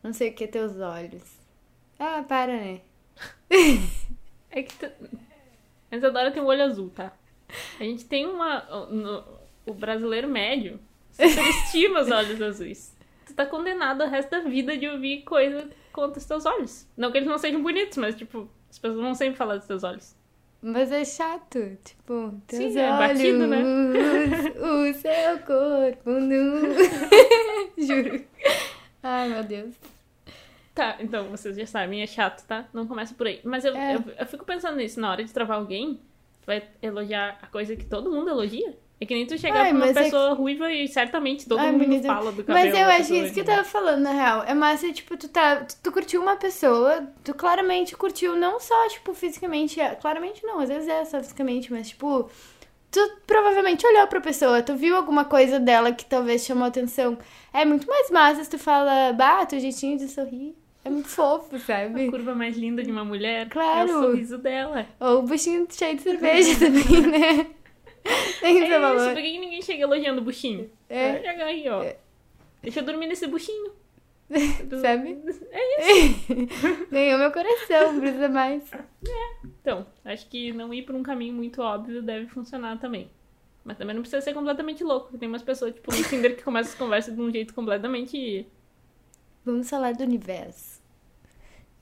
[0.02, 1.24] Não sei o que, teus olhos.
[2.00, 2.82] Ah, para, né?
[4.50, 4.86] É que tu...
[5.92, 7.14] a Isadora tem um olho azul, tá?
[7.80, 8.62] A gente tem uma.
[8.90, 9.24] no-
[9.66, 10.80] O brasileiro médio
[11.12, 12.94] superestima os olhos azuis.
[13.34, 16.88] Tu tá condenado ao resto da vida de ouvir coisa contra os teus olhos.
[16.96, 19.84] Não que eles não sejam bonitos, mas, tipo, as pessoas vão sempre falar dos teus
[19.84, 20.16] olhos.
[20.62, 21.60] Mas é chato.
[21.84, 23.64] Tipo, teus Sim, é olhos, batido, né?
[23.64, 26.62] o seu corpo nu.
[27.78, 28.24] Juro.
[29.02, 29.76] Ai, meu Deus.
[30.76, 32.68] Tá, então vocês já sabem, é chato, tá?
[32.72, 33.42] Não começa por aí.
[33.44, 33.96] Mas eu, É.
[33.96, 36.00] eu, eu fico pensando nisso, na hora de travar alguém,
[36.46, 38.78] vai elogiar a coisa que todo mundo elogia?
[39.02, 41.72] É que nem tu chegar Ai, pra uma é pessoa ruiva e certamente todo Ai,
[41.72, 42.66] mundo menina, fala do cabelo.
[42.70, 44.44] Mas eu acho pessoa, isso que eu tava falando, na real.
[44.46, 45.58] É massa, tipo, tu tá.
[45.58, 49.80] Tu, tu curtiu uma pessoa, tu claramente curtiu não só, tipo, fisicamente.
[49.82, 52.30] é- Claramente não, às vezes é só fisicamente, mas, tipo.
[52.92, 57.18] Tu provavelmente olhou pra pessoa, tu viu alguma coisa dela que talvez chamou atenção.
[57.52, 60.56] É muito mais massa se tu fala, bah, teu jeitinho de sorrir.
[60.86, 62.10] É muito fofo, A sabe?
[62.12, 63.90] curva mais linda de uma mulher Claro.
[63.90, 64.86] é o sorriso dela.
[65.00, 67.48] Ou o buchinho cheio de cerveja também, né?
[68.42, 69.14] Tem É seu isso, valor.
[69.14, 70.70] por que que ninguém chega elogiando o buchinho?
[70.90, 71.28] É.
[71.44, 71.84] Aí, ó.
[71.84, 71.98] É.
[72.62, 73.72] Deixa eu dormir nesse buchinho.
[74.82, 75.20] Sabe?
[75.52, 76.28] É isso.
[76.92, 78.64] Ganhou meu coração, precisa mais.
[79.62, 83.10] Então, acho que não ir por um caminho muito óbvio deve funcionar também.
[83.64, 85.18] Mas também não precisa ser completamente louco.
[85.18, 88.46] Tem umas pessoas, tipo, no Tinder que começam as conversas de um jeito completamente.
[89.46, 90.73] Vamos falar do universo.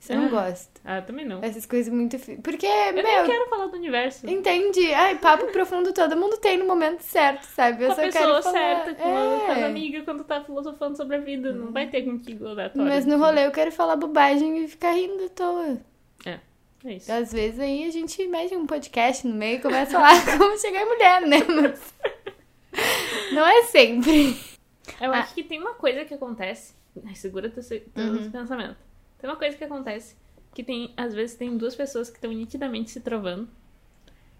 [0.02, 0.30] Isso eu não Ah.
[0.48, 0.80] gosto.
[0.84, 1.38] Ah, também não.
[1.44, 2.18] Essas coisas muito.
[2.42, 4.28] Porque, Eu meu, nem quero falar do universo.
[4.28, 4.92] entende?
[4.92, 7.84] Ai, papo profundo todo mundo tem no momento certo, sabe?
[7.84, 9.64] Eu Com a só pessoa certa, com, a, com as É.
[9.64, 11.52] amigas, quando tá filosofando sobre a vida.
[11.52, 12.88] Não vai ter contigo aleatório.
[12.90, 15.78] Mas no rolê eu quero falar bobagem e ficar rindo à toa.
[16.84, 17.12] É isso.
[17.12, 20.58] Às vezes aí a gente mete um podcast no meio e começa a falar como
[20.58, 21.36] chegar em mulher, né?
[21.48, 21.94] Mas.
[23.32, 24.36] Não é sempre.
[25.00, 25.18] Eu Ah.
[25.20, 26.74] acho que tem uma coisa que acontece.
[27.06, 28.30] Ai, segura teu, teus Uhum.
[28.32, 28.76] pensamentos.
[29.22, 30.16] Tem uma coisa que acontece
[30.52, 33.48] que tem, às vezes, tem duas pessoas que estão nitidamente se trovando,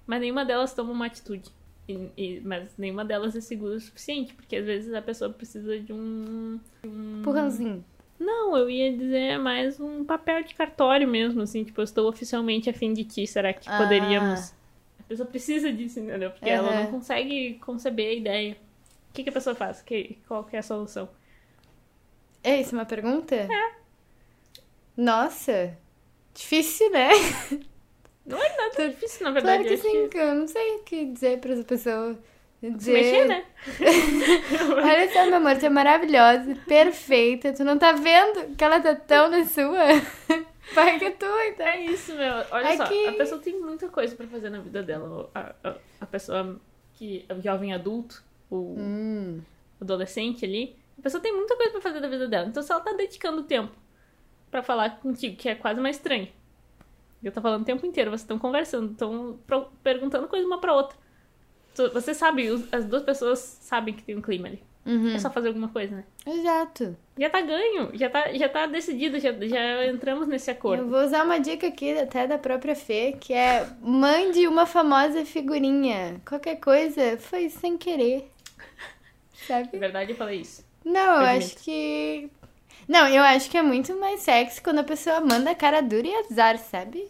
[0.07, 1.49] mas nenhuma delas toma uma atitude.
[1.89, 5.79] E- e- mas nenhuma delas é segura o suficiente, porque às vezes a pessoa precisa
[5.79, 6.59] de um.
[6.85, 7.85] um- Empurrãozinho.
[8.19, 12.69] Não, eu ia dizer mais um papel de cartório mesmo, assim, tipo, eu estou oficialmente
[12.69, 13.79] afim de ti, será que Ah.
[13.79, 14.53] poderíamos.
[15.01, 16.31] A pessoa precisa disso, entendeu?
[16.31, 16.83] Porque ela Aham.
[16.85, 18.57] não consegue conceber a ideia.
[19.11, 19.81] O que, que a pessoa faz?
[19.83, 21.09] Que, qual que é a solução?
[22.43, 23.35] É isso, uma pergunta?
[23.35, 23.49] É.
[24.97, 25.77] Nossa.
[26.35, 27.11] Difícil, né?
[28.25, 29.65] Não é nada difícil, na Claro verdade.
[29.65, 32.17] que eu acho sim, que eu não sei o que dizer pra essa pessoa.
[32.61, 32.93] Se Dizer...
[32.93, 33.45] mexer, né?
[34.77, 37.53] Olha só, meu amor, tu é maravilhosa, perfeita.
[37.53, 39.87] Tu não tá vendo que ela tá tão na sua?
[40.73, 41.67] Paga tu, então.
[41.67, 42.33] É isso, meu.
[42.53, 45.29] Olha É só, que- a pessoa tem muita coisa pra fazer na vida dela.
[45.35, 46.61] A, a, a pessoa
[46.95, 47.27] que.
[47.37, 49.41] O jovem adulto, o Hum.
[49.81, 50.77] adolescente ali.
[50.97, 52.47] A pessoa tem muita coisa pra fazer da vida dela.
[52.47, 53.73] Então, se ela tá dedicando tempo
[54.53, 56.29] pra falar contigo, que é quase mais estranho.
[57.25, 59.39] Eu tô falando o tempo inteiro, vocês estão conversando, estão
[59.83, 60.97] perguntando coisa uma pra outra.
[61.95, 64.63] Você sabe, as duas pessoas sabem que tem um clima ali.
[64.85, 65.15] Uhum.
[65.15, 66.05] É só fazer alguma coisa, né?
[66.27, 66.97] Exato.
[67.17, 70.89] Já tá ganho, já tá, já tá decidido, já, já entramos nesse Eu acordo.
[70.89, 76.21] vou usar uma dica aqui até da própria Fê, que é mande uma famosa figurinha.
[76.29, 78.29] Qualquer coisa foi sem querer.
[78.59, 78.65] Na
[79.47, 79.79] Sabe?
[79.79, 80.65] verdade, eu falei isso.
[80.85, 82.29] Não, eu acho que.
[82.93, 86.15] Não, eu acho que é muito mais sexy quando a pessoa manda cara dura e
[86.15, 87.09] azar, sabe?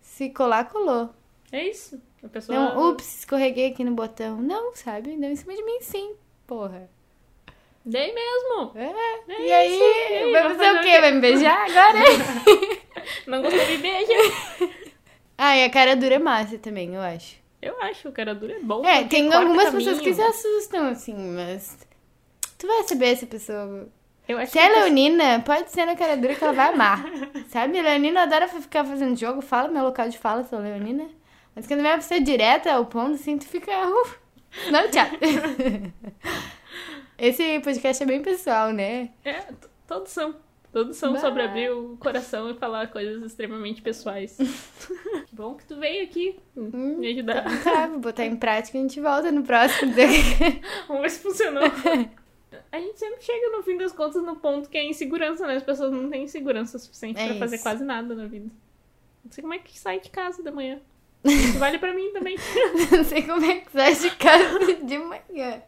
[0.00, 1.10] Se colar, colou.
[1.50, 2.00] É isso.
[2.22, 2.56] A pessoa.
[2.56, 4.40] Não, ups, escorreguei aqui no botão.
[4.40, 5.16] Não, sabe?
[5.16, 6.14] Deu em cima de mim sim,
[6.46, 6.88] porra.
[7.84, 8.78] Dei mesmo.
[8.78, 8.84] É.
[9.28, 9.76] É e aí.
[9.76, 11.00] E aí, vai fazer o quê?
[11.00, 11.98] Vai me beijar agora?
[13.26, 14.12] Não gostou de beijo?
[15.36, 17.42] ah, e a cara dura é massa também, eu acho.
[17.60, 18.86] Eu acho, o cara dura é bom.
[18.86, 19.84] É, tem algumas caminho.
[19.84, 21.76] pessoas que se assustam, assim, mas.
[22.56, 23.88] Tu vai saber se a pessoa.
[24.48, 27.04] Se é leonina, pode ser na cara dura que ela vai amar.
[27.48, 27.80] Sabe?
[27.80, 31.06] Leonina adora ficar fazendo jogo, fala meu local de fala, sou leonina.
[31.54, 33.70] Mas quando vai pra ser direta ao ponto, assim, tu fica.
[33.86, 34.10] Uh,
[34.70, 35.06] não, tchau.
[37.18, 39.10] Esse podcast é bem pessoal, né?
[39.24, 39.42] É,
[39.86, 40.34] todos são.
[40.72, 41.20] Todos são Bah.
[41.20, 44.36] sobre abrir o coração e falar coisas extremamente pessoais.
[44.36, 47.44] que bom que tu veio aqui Hum, me ajudar.
[47.62, 49.92] Tá, vou botar em prática e a gente volta no próximo.
[50.88, 51.70] Vamos ver se funcionou.
[52.74, 55.54] A gente sempre chega, no fim das contas, no ponto que é insegurança, né?
[55.54, 58.50] As pessoas não têm segurança suficiente É pra fazer quase nada na vida.
[59.24, 60.80] Não sei como é que sai de casa de manhã.
[61.24, 62.36] Isso vale pra mim também.
[62.90, 65.62] Não sei como é que sai de casa de manhã.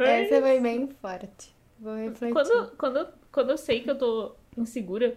[0.00, 1.54] É Essa foi bem forte.
[1.78, 2.34] Vou refletir.
[2.34, 5.16] Quando, quando, quando eu sei que eu tô insegura,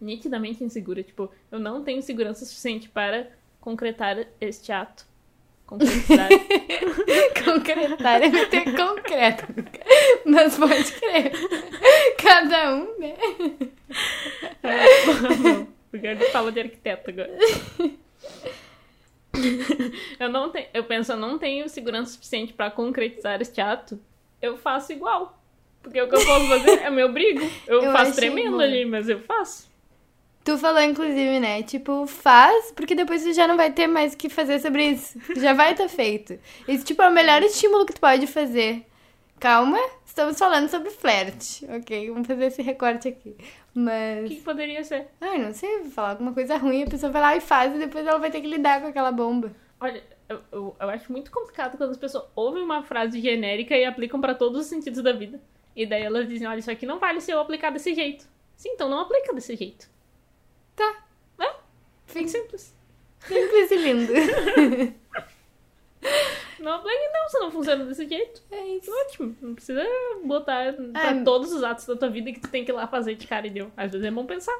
[0.00, 5.06] nitidamente insegura, tipo, eu não tenho segurança suficiente para concretar este ato.
[5.66, 6.28] Concretizar.
[7.44, 9.44] Concretar é meter concreto.
[10.24, 11.32] Mas pode crer.
[12.22, 13.16] Cada um, né?
[15.90, 17.36] Porque ele fala de arquiteto agora.
[20.18, 24.00] Eu não tenho, eu penso, eu não tenho segurança suficiente pra concretizar este ato.
[24.40, 25.38] Eu faço igual.
[25.82, 27.48] Porque o que eu posso fazer é me obrigo.
[27.66, 28.60] Eu, Eu faço tremendo bom.
[28.60, 29.68] ali, mas eu faço.
[30.46, 31.64] Tu falou, inclusive, né?
[31.64, 35.18] Tipo, faz, porque depois tu já não vai ter mais o que fazer sobre isso.
[35.36, 36.38] Já vai estar feito.
[36.68, 38.86] Esse, tipo, é o melhor estímulo que tu pode fazer.
[39.40, 42.10] Calma, estamos falando sobre flerte, ok?
[42.12, 43.36] Vamos fazer esse recorte aqui.
[43.74, 44.28] O Mas.
[44.28, 45.08] que, que poderia ser?
[45.20, 47.78] Ai, não sei, vou falar alguma coisa ruim, a pessoa vai lá e faz, e
[47.80, 49.50] depois ela vai ter que lidar com aquela bomba.
[49.80, 53.84] Olha, eu, eu, eu acho muito complicado quando as pessoas ouvem uma frase genérica e
[53.84, 55.40] aplicam pra todos os sentidos da vida.
[55.74, 58.28] E daí elas dizem, olha, isso aqui não vale se eu aplicar desse jeito.
[58.56, 59.95] Sim, então não aplica desse jeito.
[60.76, 61.04] Tá.
[61.40, 61.54] É,
[62.14, 62.74] bem simples.
[63.20, 64.12] Simples e lindo.
[66.58, 68.42] Não não, se não funciona desse jeito.
[68.50, 68.90] É isso.
[68.90, 69.36] Ótimo.
[69.42, 69.84] Não precisa
[70.24, 71.22] botar pra É.
[71.22, 73.46] todos os atos da tua vida que tu tem que ir lá fazer de cara
[73.46, 73.70] e deu.
[73.76, 74.56] Às vezes é bom pensar.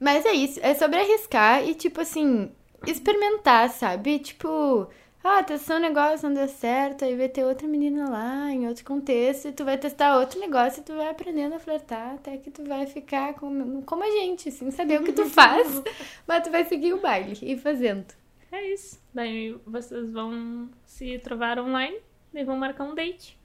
[0.00, 2.50] Mas é isso, é sobre arriscar e, tipo assim,
[2.86, 4.18] experimentar, sabe?
[4.18, 4.88] Tipo,
[5.24, 8.84] ah, testou um negócio, não deu certo, aí vai ter outra menina lá, em outro
[8.84, 12.50] contexto, e tu vai testar outro negócio e tu vai aprendendo a flertar até que
[12.50, 15.82] tu vai ficar como, como a gente, assim, saber o que tu faz,
[16.26, 18.06] mas tu vai seguir o baile e fazendo.
[18.50, 19.00] É isso.
[19.14, 21.98] Daí vocês vão se trovar online,
[22.32, 23.38] daí vão marcar um date.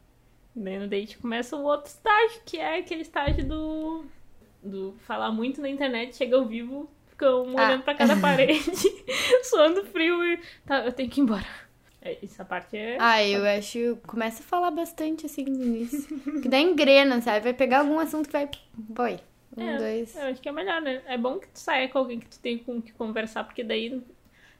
[0.55, 4.05] Daí no date começa o outro estágio, que é aquele estágio do.
[4.61, 7.67] do falar muito na internet, chega ao vivo, fica um Ah.
[7.67, 8.59] olhando pra cada parede,
[9.43, 10.39] suando frio e.
[10.65, 11.66] Tá, eu tenho que ir embora.
[12.07, 12.97] É, essa parte é.
[12.99, 17.41] Ah, eu acho, começa a falar bastante, assim, no início, que dá engrena, sabe?
[17.43, 19.19] Vai pegar algum assunto que vai, boy,
[19.57, 20.15] um, É, dois...
[20.15, 21.01] Eu acho que é melhor, né?
[21.05, 24.01] É bom que tu saia com alguém que tu tem com que conversar, porque daí,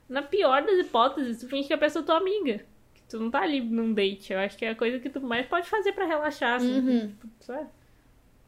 [0.09, 2.65] na pior das hipóteses, tu finge que a pessoa é tua amiga.
[2.93, 4.33] Que tu não tá ali num date.
[4.33, 6.79] Eu acho que é a coisa que tu mais pode fazer pra relaxar, assim.
[6.79, 7.07] Uhum.
[7.07, 7.67] Tipo, sabe?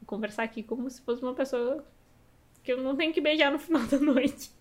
[0.05, 1.85] Conversar aqui como se fosse uma pessoa
[2.63, 4.51] que eu não tenho que beijar no final da noite.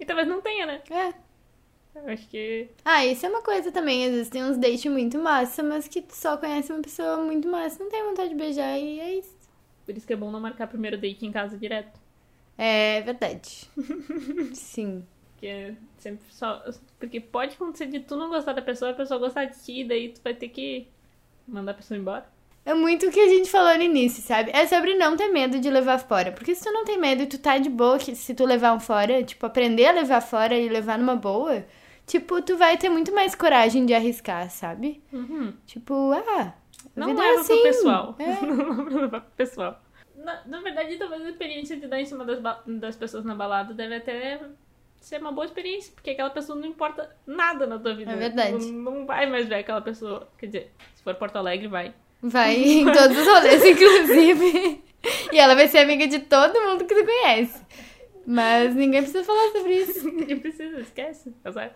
[0.00, 0.82] E talvez não tenha, né?
[0.90, 1.14] É,
[2.06, 2.68] acho que.
[2.84, 4.04] Ah, isso é uma coisa também.
[4.06, 7.48] Às vezes tem uns dates muito massa, mas que tu só conhece uma pessoa muito
[7.48, 9.36] massa, não tem vontade de beijar e é isso.
[9.84, 11.98] Por isso que é bom não marcar primeiro date em casa direto.
[12.56, 13.68] É verdade.
[14.54, 15.04] Sim.
[15.32, 16.62] Porque sempre só.
[16.98, 20.10] Porque pode acontecer de tu não gostar da pessoa, a pessoa gostar de ti, daí
[20.10, 20.88] tu vai ter que
[21.46, 22.26] mandar a pessoa embora.
[22.68, 24.50] É muito o que a gente falou no início, sabe?
[24.52, 26.32] É sobre não ter medo de levar fora.
[26.32, 28.74] Porque se tu não tem medo e tu tá de boa, que se tu levar
[28.74, 31.64] um fora, tipo, aprender a levar fora e levar numa boa,
[32.08, 35.02] tipo, tu vai ter muito mais coragem de arriscar, sabe?
[35.12, 35.52] Uhum.
[35.66, 36.54] Tipo, ah,
[36.96, 37.54] Não vida leva é assim.
[37.54, 38.16] pro pessoal.
[38.18, 38.42] É.
[38.44, 39.80] Não leva pro pessoal.
[40.16, 43.72] Na, na verdade, talvez a experiência de dar em cima das, das pessoas na balada
[43.72, 44.40] deve até
[45.00, 48.10] ser uma boa experiência, porque aquela pessoa não importa nada na tua vida.
[48.10, 48.72] É verdade.
[48.72, 50.28] Não, não vai mais ver aquela pessoa.
[50.38, 51.94] Quer dizer, se for Porto Alegre, vai.
[52.20, 54.82] Vai em todos os rolês, inclusive.
[55.32, 57.62] E ela vai ser amiga de todo mundo que tu conhece.
[58.26, 60.04] Mas ninguém precisa falar sobre isso.
[60.12, 61.32] Ninguém precisa, esquece.
[61.42, 61.72] Azar.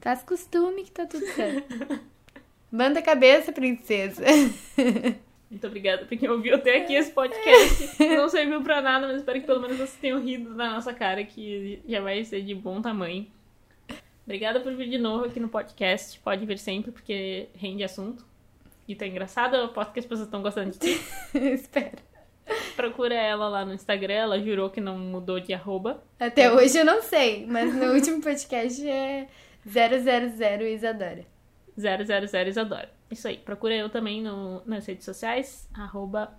[0.00, 2.00] Faz costume que tá tudo certo.
[2.70, 4.24] Banda a cabeça, princesa.
[5.50, 7.96] Muito obrigada por quem ouviu até aqui esse podcast.
[8.04, 11.24] Não serviu pra nada, mas espero que pelo menos vocês tenham rido da nossa cara,
[11.24, 13.26] que já vai ser de bom tamanho.
[14.24, 16.20] Obrigada por vir de novo aqui no podcast.
[16.20, 18.24] Pode vir sempre, porque rende assunto.
[18.86, 21.00] E tá engraçado, eu aposto que as pessoas estão gostando de ti.
[21.34, 21.96] Espero.
[22.76, 26.02] Procura ela lá no Instagram, ela jurou que não mudou de arroba.
[26.20, 29.28] Até hoje eu não sei, mas no último podcast é
[29.66, 31.26] 000 Isadora.
[31.76, 32.90] 000 Isadora.
[33.10, 36.36] Isso aí, procura eu também no, nas redes sociais, arroba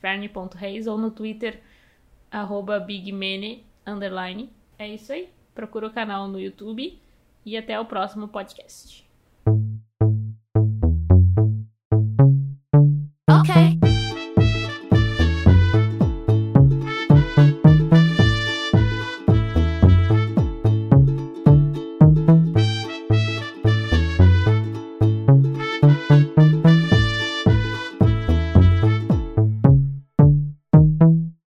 [0.00, 1.60] ferne.reis ou no Twitter,
[2.30, 4.50] arroba bigmene, underline.
[4.78, 6.98] É isso aí, procura o canal no YouTube
[7.44, 9.03] e até o próximo podcast.